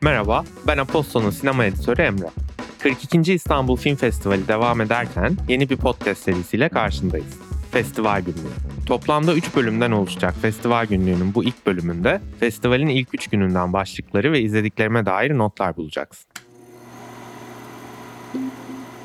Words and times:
Merhaba, 0.00 0.44
ben 0.66 0.78
Apostol'un 0.78 1.30
sinema 1.30 1.64
editörü 1.64 2.02
Emre. 2.02 2.30
42. 2.78 3.32
İstanbul 3.32 3.76
Film 3.76 3.96
Festivali 3.96 4.48
devam 4.48 4.80
ederken 4.80 5.36
yeni 5.48 5.70
bir 5.70 5.76
podcast 5.76 6.22
serisiyle 6.22 6.68
karşındayız. 6.68 7.38
Festival 7.70 8.20
Günlüğü. 8.20 8.86
Toplamda 8.86 9.34
3 9.34 9.56
bölümden 9.56 9.90
oluşacak 9.90 10.34
Festival 10.42 10.86
Günlüğü'nün 10.86 11.34
bu 11.34 11.44
ilk 11.44 11.66
bölümünde 11.66 12.20
festivalin 12.40 12.88
ilk 12.88 13.08
3 13.14 13.28
gününden 13.28 13.72
başlıkları 13.72 14.32
ve 14.32 14.40
izlediklerime 14.40 15.06
dair 15.06 15.38
notlar 15.38 15.76
bulacaksın. 15.76 16.26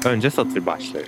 Önce 0.05 0.29
satır 0.29 0.65
başları. 0.65 1.05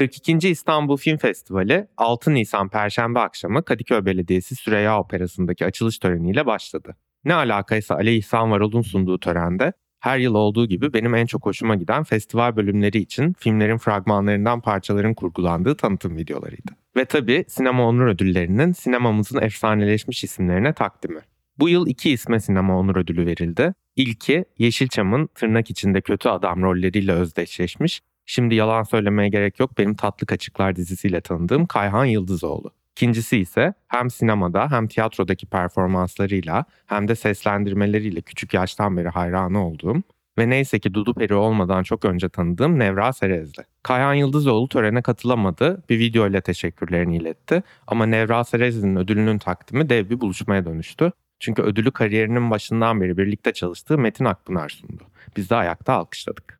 42. 0.00 0.48
İstanbul 0.48 0.96
Film 0.96 1.16
Festivali 1.16 1.86
6 1.96 2.34
Nisan 2.34 2.68
Perşembe 2.68 3.18
akşamı 3.18 3.64
Kadıköy 3.64 4.04
Belediyesi 4.04 4.56
Süreyya 4.56 5.00
Operası'ndaki 5.00 5.66
açılış 5.66 5.98
töreniyle 5.98 6.46
başladı. 6.46 6.96
Ne 7.24 7.34
alakaysa 7.34 7.94
Ali 7.94 8.16
İhsan 8.16 8.50
Varol'un 8.50 8.82
sunduğu 8.82 9.20
törende 9.20 9.72
her 10.00 10.18
yıl 10.18 10.34
olduğu 10.34 10.66
gibi 10.66 10.92
benim 10.92 11.14
en 11.14 11.26
çok 11.26 11.46
hoşuma 11.46 11.74
giden 11.74 12.04
festival 12.04 12.56
bölümleri 12.56 12.98
için 12.98 13.32
filmlerin 13.38 13.78
fragmanlarından 13.78 14.60
parçaların 14.60 15.14
kurgulandığı 15.14 15.76
tanıtım 15.76 16.16
videolarıydı. 16.16 16.72
Ve 16.96 17.04
tabii 17.04 17.44
sinema 17.48 17.88
onur 17.88 18.06
ödüllerinin 18.06 18.72
sinemamızın 18.72 19.42
efsaneleşmiş 19.42 20.24
isimlerine 20.24 20.72
takdimi. 20.72 21.20
Bu 21.58 21.68
yıl 21.68 21.86
iki 21.86 22.10
isme 22.10 22.40
sinema 22.40 22.78
onur 22.78 22.96
ödülü 22.96 23.26
verildi. 23.26 23.74
İlki 23.96 24.44
Yeşilçam'ın 24.58 25.26
tırnak 25.26 25.70
içinde 25.70 26.00
kötü 26.00 26.28
adam 26.28 26.62
rolleriyle 26.62 27.12
özdeşleşmiş 27.12 28.00
Şimdi 28.32 28.54
yalan 28.54 28.82
söylemeye 28.82 29.28
gerek 29.28 29.60
yok 29.60 29.78
benim 29.78 29.94
Tatlı 29.94 30.26
Kaçıklar 30.26 30.76
dizisiyle 30.76 31.20
tanıdığım 31.20 31.66
Kayhan 31.66 32.04
Yıldızoğlu. 32.04 32.70
İkincisi 32.92 33.38
ise 33.38 33.74
hem 33.88 34.10
sinemada 34.10 34.70
hem 34.70 34.88
tiyatrodaki 34.88 35.46
performanslarıyla 35.46 36.64
hem 36.86 37.08
de 37.08 37.14
seslendirmeleriyle 37.14 38.20
küçük 38.20 38.54
yaştan 38.54 38.96
beri 38.96 39.08
hayranı 39.08 39.66
olduğum 39.66 40.02
ve 40.38 40.50
neyse 40.50 40.78
ki 40.78 40.94
Dudu 40.94 41.14
Peri 41.14 41.34
olmadan 41.34 41.82
çok 41.82 42.04
önce 42.04 42.28
tanıdığım 42.28 42.78
Nevra 42.78 43.12
Serezli. 43.12 43.62
Kayhan 43.82 44.14
Yıldızoğlu 44.14 44.68
törene 44.68 45.02
katılamadı, 45.02 45.82
bir 45.88 45.98
video 45.98 46.28
ile 46.28 46.40
teşekkürlerini 46.40 47.16
iletti 47.16 47.62
ama 47.86 48.06
Nevra 48.06 48.44
Serezli'nin 48.44 48.96
ödülünün 48.96 49.38
takdimi 49.38 49.88
dev 49.88 50.10
bir 50.10 50.20
buluşmaya 50.20 50.64
dönüştü. 50.64 51.12
Çünkü 51.40 51.62
ödülü 51.62 51.90
kariyerinin 51.90 52.50
başından 52.50 53.00
beri 53.00 53.16
birlikte 53.16 53.52
çalıştığı 53.52 53.98
Metin 53.98 54.24
Akpınar 54.24 54.68
sundu. 54.68 55.02
Biz 55.36 55.50
de 55.50 55.56
ayakta 55.56 55.92
alkışladık. 55.92 56.59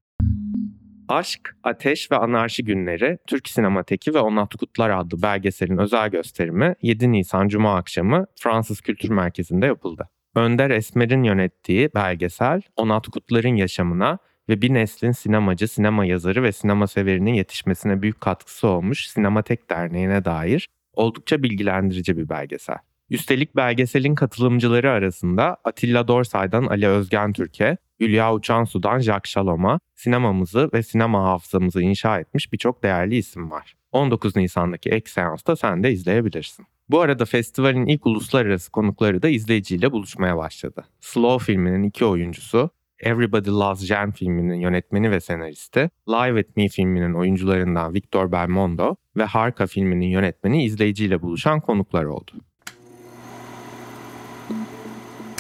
Aşk, 1.10 1.56
Ateş 1.64 2.12
ve 2.12 2.16
Anarşi 2.16 2.64
Günleri 2.64 3.18
Türk 3.26 3.48
Sinemateki 3.48 4.14
ve 4.14 4.18
Onat 4.18 4.54
Kutlar 4.54 4.90
adlı 4.90 5.22
belgeselin 5.22 5.78
özel 5.78 6.10
gösterimi 6.10 6.74
7 6.82 7.12
Nisan 7.12 7.48
Cuma 7.48 7.76
akşamı 7.76 8.26
Fransız 8.40 8.80
Kültür 8.80 9.10
Merkezi'nde 9.10 9.66
yapıldı. 9.66 10.08
Önder 10.34 10.70
Esmer'in 10.70 11.22
yönettiği 11.22 11.90
belgesel 11.94 12.62
Onat 12.76 13.08
Kutlar'ın 13.08 13.56
yaşamına 13.56 14.18
ve 14.48 14.62
bir 14.62 14.74
neslin 14.74 15.12
sinemacı, 15.12 15.68
sinema 15.68 16.04
yazarı 16.04 16.42
ve 16.42 16.52
sinema 16.52 16.86
severinin 16.86 17.34
yetişmesine 17.34 18.02
büyük 18.02 18.20
katkısı 18.20 18.68
olmuş 18.68 19.08
Sinematek 19.08 19.70
Derneği'ne 19.70 20.24
dair 20.24 20.68
oldukça 20.94 21.42
bilgilendirici 21.42 22.16
bir 22.16 22.28
belgesel. 22.28 22.78
Üstelik 23.10 23.56
belgeselin 23.56 24.14
katılımcıları 24.14 24.90
arasında 24.90 25.56
Atilla 25.64 26.08
Dorsay'dan 26.08 26.66
Ali 26.66 26.88
Özgen 26.88 27.32
Türk'e, 27.32 27.76
Hülya 28.00 28.34
Uçansu'dan 28.34 28.98
Jacques 28.98 29.32
Shalom'a 29.32 29.80
sinemamızı 29.94 30.70
ve 30.74 30.82
sinema 30.82 31.24
hafızamızı 31.24 31.82
inşa 31.82 32.20
etmiş 32.20 32.52
birçok 32.52 32.82
değerli 32.82 33.16
isim 33.16 33.50
var. 33.50 33.74
19 33.92 34.36
Nisan'daki 34.36 34.90
ek 34.90 35.10
seansta 35.10 35.56
sen 35.56 35.82
de 35.82 35.92
izleyebilirsin. 35.92 36.66
Bu 36.88 37.00
arada 37.00 37.24
festivalin 37.24 37.86
ilk 37.86 38.06
uluslararası 38.06 38.70
konukları 38.72 39.22
da 39.22 39.28
izleyiciyle 39.28 39.92
buluşmaya 39.92 40.36
başladı. 40.36 40.84
Slow 41.00 41.44
filminin 41.44 41.82
iki 41.82 42.04
oyuncusu, 42.04 42.70
Everybody 43.00 43.50
Loves 43.50 43.80
Jen 43.80 44.10
filminin 44.10 44.60
yönetmeni 44.60 45.10
ve 45.10 45.20
senaristi, 45.20 45.90
Live 46.08 46.42
With 46.42 46.56
Me 46.56 46.68
filminin 46.68 47.14
oyuncularından 47.14 47.94
Victor 47.94 48.32
Belmondo 48.32 48.96
ve 49.16 49.24
Harka 49.24 49.66
filminin 49.66 50.06
yönetmeni 50.06 50.64
izleyiciyle 50.64 51.22
buluşan 51.22 51.60
konuklar 51.60 52.04
oldu. 52.04 52.30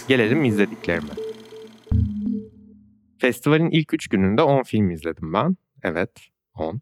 Gelelim 0.08 0.44
izlediklerime. 0.44 1.29
Festivalin 3.20 3.70
ilk 3.70 3.94
3 3.94 4.08
gününde 4.08 4.42
10 4.42 4.62
film 4.62 4.90
izledim 4.90 5.32
ben. 5.32 5.56
Evet, 5.82 6.10
10. 6.54 6.80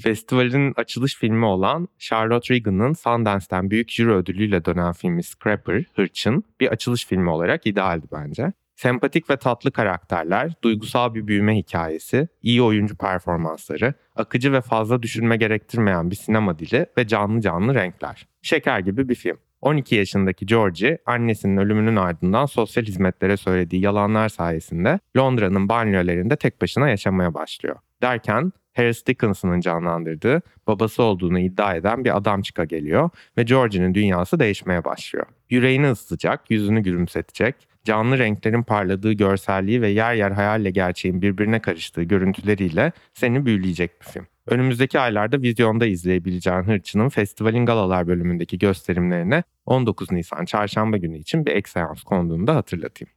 Festivalin 0.00 0.72
açılış 0.76 1.16
filmi 1.16 1.44
olan 1.44 1.88
Charlotte 1.98 2.54
Regan'ın 2.54 2.92
Sundance'den 2.92 3.70
büyük 3.70 3.90
jüri 3.90 4.12
ödülüyle 4.12 4.64
dönen 4.64 4.92
filmi 4.92 5.22
Scrapper, 5.22 5.84
Hırçın 5.94 6.44
bir 6.60 6.68
açılış 6.68 7.06
filmi 7.06 7.30
olarak 7.30 7.66
idealdi 7.66 8.06
bence. 8.12 8.52
Sempatik 8.76 9.30
ve 9.30 9.36
tatlı 9.36 9.72
karakterler, 9.72 10.52
duygusal 10.62 11.14
bir 11.14 11.26
büyüme 11.26 11.56
hikayesi, 11.56 12.28
iyi 12.42 12.62
oyuncu 12.62 12.96
performansları, 12.96 13.94
akıcı 14.16 14.52
ve 14.52 14.60
fazla 14.60 15.02
düşünme 15.02 15.36
gerektirmeyen 15.36 16.10
bir 16.10 16.16
sinema 16.16 16.58
dili 16.58 16.86
ve 16.98 17.06
canlı 17.06 17.40
canlı 17.40 17.74
renkler. 17.74 18.26
Şeker 18.42 18.80
gibi 18.80 19.08
bir 19.08 19.14
film. 19.14 19.38
12 19.60 19.94
yaşındaki 19.94 20.46
Georgie 20.46 20.98
annesinin 21.06 21.56
ölümünün 21.56 21.96
ardından 21.96 22.46
sosyal 22.46 22.84
hizmetlere 22.84 23.36
söylediği 23.36 23.82
yalanlar 23.82 24.28
sayesinde 24.28 24.98
Londra'nın 25.16 25.68
banyolarında 25.68 26.36
tek 26.36 26.62
başına 26.62 26.88
yaşamaya 26.88 27.34
başlıyor. 27.34 27.76
Derken 28.02 28.52
Harris 28.76 29.06
Dickinson'ın 29.06 29.60
canlandırdığı 29.60 30.42
babası 30.66 31.02
olduğunu 31.02 31.38
iddia 31.38 31.74
eden 31.74 32.04
bir 32.04 32.16
adam 32.16 32.42
çıka 32.42 32.64
geliyor 32.64 33.10
ve 33.36 33.42
Georgie'nin 33.42 33.94
dünyası 33.94 34.40
değişmeye 34.40 34.84
başlıyor. 34.84 35.26
Yüreğini 35.50 35.90
ısıtacak, 35.90 36.50
yüzünü 36.50 36.80
gülümsetecek, 36.80 37.54
canlı 37.84 38.18
renklerin 38.18 38.62
parladığı 38.62 39.12
görselliği 39.12 39.82
ve 39.82 39.88
yer 39.88 40.14
yer 40.14 40.30
hayalle 40.30 40.70
gerçeğin 40.70 41.22
birbirine 41.22 41.60
karıştığı 41.60 42.02
görüntüleriyle 42.02 42.92
seni 43.14 43.46
büyüleyecek 43.46 44.00
bir 44.00 44.06
film. 44.06 44.26
Önümüzdeki 44.50 45.00
aylarda 45.00 45.42
vizyonda 45.42 45.86
izleyebileceğin 45.86 46.62
Hırçı'nın 46.62 47.08
festivalin 47.08 47.66
galalar 47.66 48.06
bölümündeki 48.06 48.58
gösterimlerine 48.58 49.42
19 49.66 50.12
Nisan 50.12 50.44
çarşamba 50.44 50.96
günü 50.96 51.18
için 51.18 51.46
bir 51.46 51.50
ek 51.50 51.70
seans 51.70 52.02
konduğunu 52.02 52.46
da 52.46 52.56
hatırlatayım. 52.56 53.12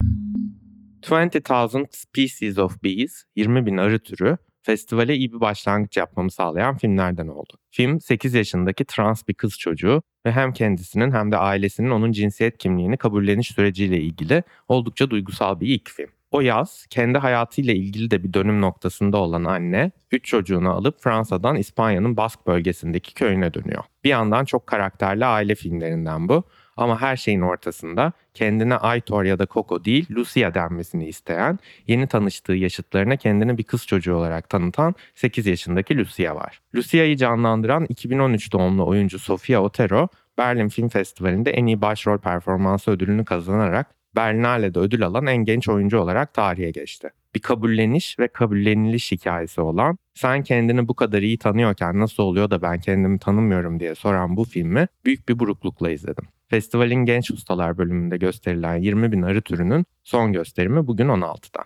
20,000 1.09 1.87
Species 1.91 2.57
of 2.57 2.83
Bees, 2.83 3.23
20 3.35 3.65
bin 3.65 3.77
arı 3.77 3.99
türü, 3.99 4.37
festivale 4.61 5.15
iyi 5.15 5.33
bir 5.33 5.39
başlangıç 5.39 5.97
yapmamı 5.97 6.31
sağlayan 6.31 6.77
filmlerden 6.77 7.27
oldu. 7.27 7.53
Film 7.71 8.01
8 8.01 8.33
yaşındaki 8.33 8.85
trans 8.85 9.27
bir 9.27 9.33
kız 9.33 9.57
çocuğu 9.59 10.01
ve 10.25 10.31
hem 10.31 10.53
kendisinin 10.53 11.11
hem 11.11 11.31
de 11.31 11.37
ailesinin 11.37 11.89
onun 11.89 12.11
cinsiyet 12.11 12.57
kimliğini 12.57 12.97
kabulleniş 12.97 13.47
süreciyle 13.47 14.01
ilgili 14.01 14.43
oldukça 14.67 15.09
duygusal 15.09 15.59
bir 15.59 15.67
ilk 15.67 15.89
film. 15.89 16.09
O 16.33 16.41
yaz 16.41 16.85
kendi 16.89 17.17
hayatıyla 17.17 17.73
ilgili 17.73 18.11
de 18.11 18.23
bir 18.23 18.33
dönüm 18.33 18.61
noktasında 18.61 19.17
olan 19.17 19.43
anne, 19.43 19.91
üç 20.11 20.25
çocuğunu 20.25 20.69
alıp 20.69 21.01
Fransa'dan 21.01 21.55
İspanya'nın 21.55 22.17
Bask 22.17 22.47
bölgesindeki 22.47 23.13
köyüne 23.13 23.53
dönüyor. 23.53 23.83
Bir 24.03 24.09
yandan 24.09 24.45
çok 24.45 24.67
karakterli 24.67 25.25
aile 25.25 25.55
filmlerinden 25.55 26.29
bu 26.29 26.43
ama 26.77 27.01
her 27.01 27.15
şeyin 27.15 27.41
ortasında 27.41 28.11
kendine 28.33 28.75
Aitor 28.75 29.23
ya 29.23 29.39
da 29.39 29.47
Coco 29.47 29.85
değil 29.85 30.07
Lucia 30.11 30.53
denmesini 30.53 31.07
isteyen, 31.07 31.59
yeni 31.87 32.07
tanıştığı 32.07 32.53
yaşıtlarına 32.53 33.15
kendini 33.15 33.57
bir 33.57 33.63
kız 33.63 33.87
çocuğu 33.87 34.15
olarak 34.15 34.49
tanıtan 34.49 34.95
8 35.15 35.45
yaşındaki 35.45 35.97
Lucia 35.97 36.35
var. 36.35 36.61
Lucia'yı 36.75 37.17
canlandıran 37.17 37.85
2013 37.89 38.53
doğumlu 38.53 38.87
oyuncu 38.87 39.19
Sofia 39.19 39.59
Otero, 39.59 40.07
Berlin 40.37 40.69
Film 40.69 40.89
Festivali'nde 40.89 41.51
en 41.51 41.65
iyi 41.65 41.81
başrol 41.81 42.17
performansı 42.17 42.91
ödülünü 42.91 43.25
kazanarak 43.25 44.02
Berlinale'de 44.15 44.79
ödül 44.79 45.05
alan 45.05 45.27
en 45.27 45.45
genç 45.45 45.69
oyuncu 45.69 45.99
olarak 45.99 46.33
tarihe 46.33 46.71
geçti. 46.71 47.09
Bir 47.35 47.39
kabulleniş 47.39 48.19
ve 48.19 48.27
kabulleniliş 48.27 49.11
hikayesi 49.11 49.61
olan, 49.61 49.97
sen 50.13 50.43
kendini 50.43 50.87
bu 50.87 50.93
kadar 50.93 51.21
iyi 51.21 51.37
tanıyorken 51.37 51.99
nasıl 51.99 52.23
oluyor 52.23 52.49
da 52.49 52.61
ben 52.61 52.79
kendimi 52.79 53.19
tanımıyorum 53.19 53.79
diye 53.79 53.95
soran 53.95 54.37
bu 54.37 54.43
filmi 54.43 54.87
büyük 55.05 55.29
bir 55.29 55.39
buruklukla 55.39 55.91
izledim. 55.91 56.25
Festivalin 56.47 57.05
genç 57.05 57.31
ustalar 57.31 57.77
bölümünde 57.77 58.17
gösterilen 58.17 58.77
20 58.77 59.11
bin 59.11 59.21
arı 59.21 59.41
türünün 59.41 59.85
son 60.03 60.33
gösterimi 60.33 60.87
bugün 60.87 61.07
16'da. 61.07 61.63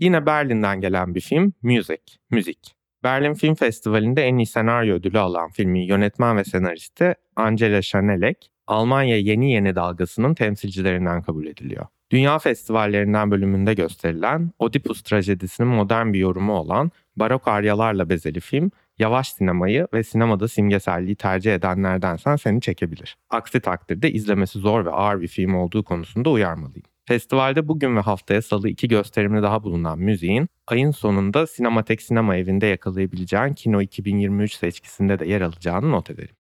Yine 0.00 0.26
Berlin'den 0.26 0.80
gelen 0.80 1.14
bir 1.14 1.20
film 1.20 1.52
Music, 1.62 2.02
Müzik. 2.30 2.74
Berlin 3.04 3.34
Film 3.34 3.54
Festivali'nde 3.54 4.22
en 4.22 4.36
iyi 4.38 4.46
senaryo 4.46 4.94
ödülü 4.94 5.18
alan 5.18 5.50
filmin 5.50 5.82
yönetmen 5.82 6.36
ve 6.36 6.44
senaristi 6.44 7.14
Angela 7.36 7.82
Chanelek, 7.82 8.50
Almanya 8.70 9.16
yeni 9.16 9.52
yeni 9.52 9.74
dalgasının 9.74 10.34
temsilcilerinden 10.34 11.22
kabul 11.22 11.46
ediliyor. 11.46 11.86
Dünya 12.10 12.38
festivallerinden 12.38 13.30
bölümünde 13.30 13.74
gösterilen 13.74 14.50
Oedipus 14.58 15.02
trajedisinin 15.02 15.68
modern 15.68 16.12
bir 16.12 16.18
yorumu 16.18 16.52
olan 16.52 16.90
barok 17.16 17.48
aryalarla 17.48 18.08
bezeli 18.08 18.40
film, 18.40 18.70
yavaş 18.98 19.32
sinemayı 19.32 19.88
ve 19.94 20.02
sinemada 20.02 20.48
simgeselliği 20.48 21.16
tercih 21.16 21.54
edenlerdensen 21.54 22.36
seni 22.36 22.60
çekebilir. 22.60 23.16
Aksi 23.30 23.60
takdirde 23.60 24.12
izlemesi 24.12 24.58
zor 24.58 24.84
ve 24.84 24.90
ağır 24.90 25.20
bir 25.20 25.28
film 25.28 25.54
olduğu 25.54 25.84
konusunda 25.84 26.30
uyarmalıyım. 26.30 26.86
Festivalde 27.08 27.68
bugün 27.68 27.96
ve 27.96 28.00
haftaya 28.00 28.42
salı 28.42 28.68
iki 28.68 28.88
gösterimli 28.88 29.42
daha 29.42 29.62
bulunan 29.62 29.98
müziğin 29.98 30.48
ayın 30.66 30.90
sonunda 30.90 31.46
Sinematek 31.46 32.02
Sinema 32.02 32.36
Evi'nde 32.36 32.66
yakalayabileceğin 32.66 33.54
Kino 33.54 33.80
2023 33.80 34.54
seçkisinde 34.54 35.18
de 35.18 35.26
yer 35.26 35.40
alacağını 35.40 35.90
not 35.90 36.10
ederim. 36.10 36.39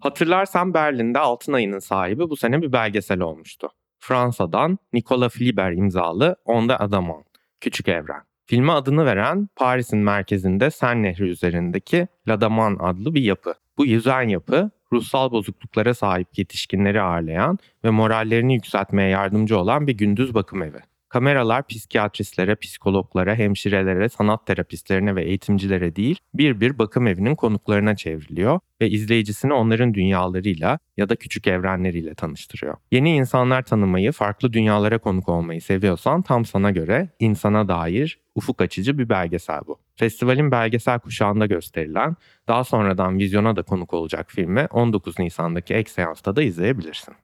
Hatırlarsan 0.00 0.74
Berlin'de 0.74 1.18
Altın 1.18 1.52
Ayı'nın 1.52 1.78
sahibi 1.78 2.30
bu 2.30 2.36
sene 2.36 2.62
bir 2.62 2.72
belgesel 2.72 3.20
olmuştu. 3.20 3.68
Fransa'dan 3.98 4.78
Nicolas 4.92 5.32
Fliber 5.32 5.72
imzalı 5.72 6.36
Onda 6.44 6.80
Adamon, 6.80 7.24
Küçük 7.60 7.88
Evren. 7.88 8.22
Filme 8.46 8.72
adını 8.72 9.04
veren 9.04 9.48
Paris'in 9.56 9.98
merkezinde 9.98 10.70
Sen 10.70 11.02
Nehri 11.02 11.24
üzerindeki 11.24 12.08
Ladaman 12.28 12.76
adlı 12.80 13.14
bir 13.14 13.22
yapı. 13.22 13.54
Bu 13.78 13.86
yüzen 13.86 14.28
yapı 14.28 14.70
ruhsal 14.92 15.30
bozukluklara 15.30 15.94
sahip 15.94 16.38
yetişkinleri 16.38 17.02
ağırlayan 17.02 17.58
ve 17.84 17.90
morallerini 17.90 18.54
yükseltmeye 18.54 19.08
yardımcı 19.08 19.58
olan 19.58 19.86
bir 19.86 19.96
gündüz 19.96 20.34
bakım 20.34 20.62
evi. 20.62 20.80
Kameralar 21.10 21.66
psikiyatristlere, 21.66 22.54
psikologlara, 22.54 23.34
hemşirelere, 23.34 24.08
sanat 24.08 24.46
terapistlerine 24.46 25.16
ve 25.16 25.24
eğitimcilere 25.24 25.96
değil, 25.96 26.18
bir 26.34 26.60
bir 26.60 26.78
bakım 26.78 27.06
evinin 27.06 27.34
konuklarına 27.34 27.96
çevriliyor 27.96 28.60
ve 28.80 28.90
izleyicisini 28.90 29.52
onların 29.52 29.94
dünyalarıyla 29.94 30.78
ya 30.96 31.08
da 31.08 31.16
küçük 31.16 31.46
evrenleriyle 31.46 32.14
tanıştırıyor. 32.14 32.76
Yeni 32.92 33.16
insanlar 33.16 33.62
tanımayı, 33.62 34.12
farklı 34.12 34.52
dünyalara 34.52 34.98
konuk 34.98 35.28
olmayı 35.28 35.62
seviyorsan 35.62 36.22
tam 36.22 36.44
sana 36.44 36.70
göre 36.70 37.08
insana 37.18 37.68
dair 37.68 38.18
ufuk 38.34 38.60
açıcı 38.60 38.98
bir 38.98 39.08
belgesel 39.08 39.60
bu. 39.66 39.78
Festivalin 39.96 40.50
belgesel 40.50 40.98
kuşağında 40.98 41.46
gösterilen, 41.46 42.16
daha 42.48 42.64
sonradan 42.64 43.18
vizyona 43.18 43.56
da 43.56 43.62
konuk 43.62 43.94
olacak 43.94 44.26
filmi 44.30 44.66
19 44.70 45.18
Nisan'daki 45.18 45.74
ek 45.74 45.90
seansta 45.90 46.36
da 46.36 46.42
izleyebilirsin. 46.42 47.14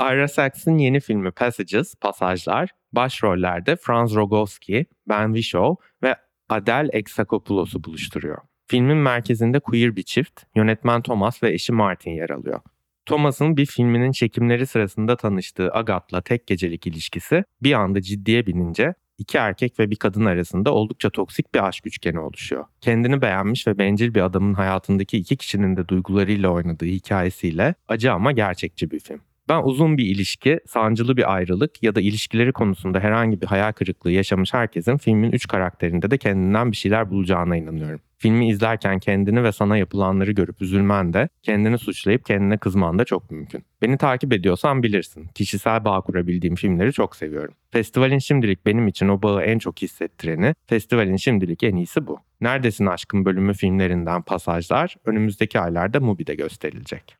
Ira 0.00 0.28
Sachs'ın 0.28 0.78
yeni 0.78 1.00
filmi 1.00 1.30
Passages, 1.30 1.94
Pasajlar, 1.94 2.70
başrollerde 2.92 3.76
Franz 3.76 4.14
Rogowski, 4.14 4.86
Ben 5.08 5.26
Whishaw 5.26 5.86
ve 6.02 6.16
Adele 6.48 6.88
Exarchopoulos'u 6.92 7.84
buluşturuyor. 7.84 8.38
Filmin 8.66 8.96
merkezinde 8.96 9.60
queer 9.60 9.96
bir 9.96 10.02
çift, 10.02 10.42
yönetmen 10.54 11.02
Thomas 11.02 11.42
ve 11.42 11.52
eşi 11.52 11.72
Martin 11.72 12.10
yer 12.10 12.30
alıyor. 12.30 12.60
Thomas'ın 13.06 13.56
bir 13.56 13.66
filminin 13.66 14.12
çekimleri 14.12 14.66
sırasında 14.66 15.16
tanıştığı 15.16 15.72
Agat'la 15.72 16.20
tek 16.20 16.46
gecelik 16.46 16.86
ilişkisi 16.86 17.44
bir 17.62 17.72
anda 17.72 18.00
ciddiye 18.00 18.46
binince 18.46 18.94
iki 19.18 19.38
erkek 19.38 19.78
ve 19.78 19.90
bir 19.90 19.96
kadın 19.96 20.24
arasında 20.24 20.74
oldukça 20.74 21.10
toksik 21.10 21.54
bir 21.54 21.68
aşk 21.68 21.86
üçgeni 21.86 22.20
oluşuyor. 22.20 22.64
Kendini 22.80 23.22
beğenmiş 23.22 23.66
ve 23.66 23.78
bencil 23.78 24.14
bir 24.14 24.20
adamın 24.20 24.54
hayatındaki 24.54 25.18
iki 25.18 25.36
kişinin 25.36 25.76
de 25.76 25.88
duygularıyla 25.88 26.48
oynadığı 26.48 26.86
hikayesiyle 26.86 27.74
acı 27.88 28.12
ama 28.12 28.32
gerçekçi 28.32 28.90
bir 28.90 29.00
film. 29.00 29.20
Ben 29.50 29.62
uzun 29.62 29.98
bir 29.98 30.04
ilişki, 30.04 30.60
sancılı 30.66 31.16
bir 31.16 31.34
ayrılık 31.34 31.82
ya 31.82 31.94
da 31.94 32.00
ilişkileri 32.00 32.52
konusunda 32.52 33.00
herhangi 33.00 33.40
bir 33.40 33.46
hayal 33.46 33.72
kırıklığı 33.72 34.10
yaşamış 34.10 34.54
herkesin 34.54 34.96
filmin 34.96 35.32
üç 35.32 35.48
karakterinde 35.48 36.10
de 36.10 36.18
kendinden 36.18 36.72
bir 36.72 36.76
şeyler 36.76 37.10
bulacağına 37.10 37.56
inanıyorum. 37.56 38.00
Filmi 38.18 38.48
izlerken 38.48 38.98
kendini 38.98 39.44
ve 39.44 39.52
sana 39.52 39.76
yapılanları 39.76 40.32
görüp 40.32 40.62
üzülmen 40.62 41.12
de, 41.12 41.28
kendini 41.42 41.78
suçlayıp 41.78 42.24
kendine 42.24 42.58
kızman 42.58 42.98
da 42.98 43.04
çok 43.04 43.30
mümkün. 43.30 43.64
Beni 43.82 43.98
takip 43.98 44.32
ediyorsan 44.32 44.82
bilirsin. 44.82 45.26
Kişisel 45.34 45.84
bağ 45.84 46.00
kurabildiğim 46.00 46.54
filmleri 46.54 46.92
çok 46.92 47.16
seviyorum. 47.16 47.54
Festivalin 47.70 48.18
şimdilik 48.18 48.66
benim 48.66 48.88
için 48.88 49.08
o 49.08 49.22
bağı 49.22 49.42
en 49.42 49.58
çok 49.58 49.82
hissettireni, 49.82 50.54
festivalin 50.66 51.16
şimdilik 51.16 51.62
en 51.62 51.76
iyisi 51.76 52.06
bu. 52.06 52.18
Neredesin 52.40 52.86
Aşkın 52.86 53.24
bölümü 53.24 53.54
filmlerinden 53.54 54.22
pasajlar 54.22 54.96
önümüzdeki 55.04 55.60
aylarda 55.60 56.00
Mubi'de 56.00 56.34
gösterilecek. 56.34 57.19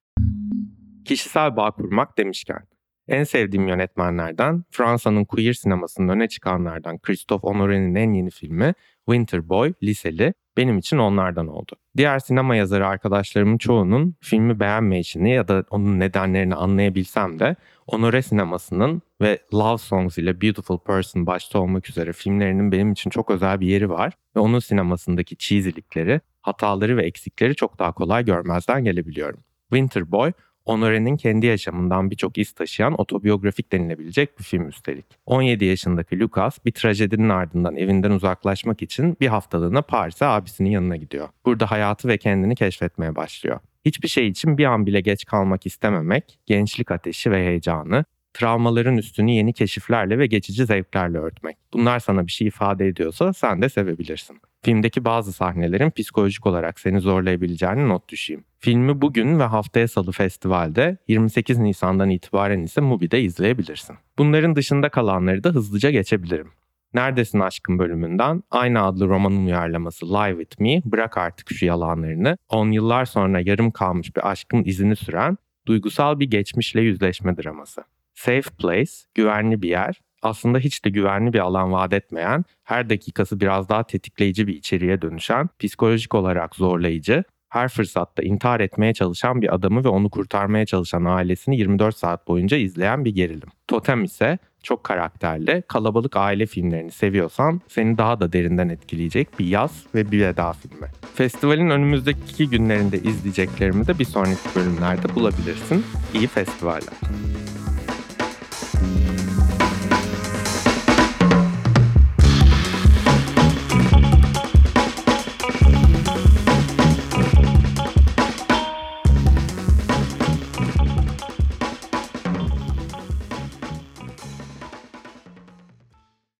Kişisel 1.05 1.56
bağ 1.56 1.70
kurmak 1.70 2.19
demişken. 2.19 2.67
En 3.08 3.25
sevdiğim 3.25 3.69
yönetmenlerden 3.69 4.64
Fransa'nın 4.70 5.25
queer 5.25 5.52
sinemasının 5.52 6.08
öne 6.08 6.29
çıkanlardan 6.29 6.99
Christophe 6.99 7.49
Honoré'nin 7.49 7.94
en 7.94 8.12
yeni 8.12 8.31
filmi 8.31 8.75
Winter 9.06 9.49
Boy, 9.49 9.73
Liseli 9.82 10.35
benim 10.56 10.79
için 10.79 10.99
onlardan 10.99 11.47
oldu. 11.47 11.73
Diğer 11.97 12.19
sinema 12.19 12.56
yazarı 12.56 12.87
arkadaşlarımın 12.87 13.58
çoğunun 13.58 14.17
filmi 14.20 14.61
beğenmeyişini 14.61 15.31
ya 15.31 15.49
da 15.49 15.64
onun 15.70 16.00
nedenlerini 16.00 16.55
anlayabilsem 16.55 17.38
de 17.38 17.56
Honore 17.88 18.23
sinemasının 18.23 19.02
ve 19.20 19.38
Love 19.55 19.79
Songs 19.79 20.19
ile 20.19 20.41
Beautiful 20.41 20.79
Person 20.79 21.26
başta 21.26 21.58
olmak 21.58 21.88
üzere 21.88 22.12
filmlerinin 22.12 22.73
benim 22.73 22.93
için 22.93 23.11
çok 23.11 23.31
özel 23.31 23.61
bir 23.61 23.67
yeri 23.67 23.91
var 23.91 24.12
ve 24.37 24.41
onun 24.41 24.58
sinemasındaki 24.58 25.37
cheesy'likleri, 25.37 26.20
hataları 26.43 26.97
ve 26.97 27.06
eksikleri 27.06 27.55
çok 27.55 27.79
daha 27.79 27.93
kolay 27.93 28.25
görmezden 28.25 28.85
gelebiliyorum. 28.85 29.41
Winter 29.70 30.12
Boy 30.12 30.32
Honore'nin 30.67 31.17
kendi 31.17 31.47
yaşamından 31.47 32.11
birçok 32.11 32.39
iz 32.39 32.53
taşıyan 32.53 33.01
otobiyografik 33.01 33.73
denilebilecek 33.73 34.39
bir 34.39 34.45
film 34.45 34.69
üstelik. 34.69 35.07
17 35.27 35.65
yaşındaki 35.65 36.21
Lucas 36.21 36.65
bir 36.65 36.73
trajedinin 36.73 37.29
ardından 37.29 37.77
evinden 37.77 38.11
uzaklaşmak 38.11 38.83
için 38.83 39.17
bir 39.21 39.27
haftalığına 39.27 39.83
Paris'e 39.83 40.27
abisinin 40.27 40.71
yanına 40.71 40.97
gidiyor. 40.97 41.29
Burada 41.45 41.71
hayatı 41.71 42.09
ve 42.09 42.19
kendini 42.19 42.55
keşfetmeye 42.55 43.17
başlıyor. 43.17 43.61
Hiçbir 43.85 44.09
şey 44.09 44.29
için 44.29 44.59
bir 44.59 44.65
an 44.65 44.87
bile 44.87 45.01
geç 45.01 45.25
kalmak 45.25 45.67
istememek, 45.67 46.39
gençlik 46.47 46.91
ateşi 46.91 47.31
ve 47.31 47.47
heyecanı, 47.47 48.05
travmaların 48.35 48.97
üstünü 48.97 49.31
yeni 49.31 49.53
keşiflerle 49.53 50.19
ve 50.19 50.27
geçici 50.27 50.67
zevklerle 50.67 51.19
örtmek. 51.19 51.57
Bunlar 51.73 51.99
sana 51.99 52.27
bir 52.27 52.33
şey 52.33 52.47
ifade 52.47 52.87
ediyorsa 52.87 53.33
sen 53.33 53.62
de 53.62 53.69
sevebilirsin. 53.69 54.41
Filmdeki 54.62 55.05
bazı 55.05 55.33
sahnelerin 55.33 55.91
psikolojik 55.91 56.47
olarak 56.47 56.81
seni 56.81 57.01
zorlayabileceğini 57.01 57.89
not 57.89 58.09
düşeyim. 58.09 58.45
Filmi 58.59 59.01
bugün 59.03 59.39
ve 59.39 59.43
haftaya 59.43 59.89
salı 59.89 60.12
festivalde 60.12 60.97
28 61.09 61.59
Nisan'dan 61.59 62.11
itibaren 62.11 62.61
ise 62.61 62.81
Mubi'de 62.81 63.23
izleyebilirsin. 63.23 63.97
Bunların 64.19 64.57
dışında 64.57 64.89
kalanları 64.89 65.45
da 65.45 65.49
hızlıca 65.49 65.91
geçebilirim. 65.91 66.51
Neredesin 66.95 67.41
Aşkın 67.41 67.79
bölümünden 67.79 68.43
aynı 68.51 68.83
adlı 68.83 69.09
romanın 69.09 69.47
uyarlaması 69.47 70.07
Live 70.07 70.41
With 70.41 70.61
Me 70.61 70.83
bırak 70.85 71.19
artık 71.19 71.51
şu 71.51 71.67
yalanlarını 71.67 72.37
10 72.49 72.71
yıllar 72.71 73.05
sonra 73.05 73.41
yarım 73.41 73.71
kalmış 73.71 74.17
bir 74.17 74.31
aşkın 74.31 74.65
izini 74.65 74.97
süren 74.97 75.39
duygusal 75.67 76.21
bir 76.21 76.31
geçmişle 76.31 76.81
yüzleşme 76.81 77.37
draması. 77.37 77.85
Safe 78.15 78.51
Place, 78.59 78.93
güvenli 79.15 79.62
bir 79.62 79.69
yer, 79.69 80.01
aslında 80.22 80.58
hiç 80.58 80.84
de 80.84 80.90
güvenli 80.90 81.32
bir 81.32 81.38
alan 81.38 81.72
vaat 81.72 81.93
etmeyen, 81.93 82.44
her 82.64 82.90
dakikası 82.90 83.40
biraz 83.40 83.69
daha 83.69 83.82
tetikleyici 83.82 84.46
bir 84.46 84.55
içeriğe 84.55 85.02
dönüşen, 85.02 85.49
psikolojik 85.58 86.14
olarak 86.14 86.56
zorlayıcı, 86.56 87.25
her 87.50 87.69
fırsatta 87.69 88.22
intihar 88.22 88.61
etmeye 88.61 88.94
çalışan 88.94 89.43
bir 89.43 89.55
adamı 89.55 89.84
ve 89.84 89.88
onu 89.88 90.11
kurtarmaya 90.11 90.67
çalışan 90.67 91.05
ailesini 91.05 91.56
24 91.58 91.96
saat 91.96 92.28
boyunca 92.28 92.56
izleyen 92.56 93.05
bir 93.05 93.14
gerilim. 93.14 93.49
Totem 93.69 94.05
ise 94.05 94.38
çok 94.62 94.84
karakterli, 94.84 95.62
kalabalık 95.69 96.17
aile 96.17 96.46
filmlerini 96.46 96.90
seviyorsan 96.90 97.61
seni 97.69 97.99
daha 97.99 98.20
da 98.20 98.32
derinden 98.32 98.69
etkileyecek 98.69 99.38
bir 99.38 99.46
yaz 99.46 99.87
ve 99.94 100.11
bir 100.11 100.20
veda 100.20 100.52
filmi. 100.52 100.87
Festivalin 101.14 101.70
önümüzdeki 101.70 102.20
iki 102.31 102.50
günlerinde 102.50 102.99
izleyeceklerimi 102.99 103.87
de 103.87 103.99
bir 103.99 104.05
sonraki 104.05 104.55
bölümlerde 104.56 105.14
bulabilirsin. 105.14 105.84
İyi 106.14 106.26
festivaller. 106.26 106.95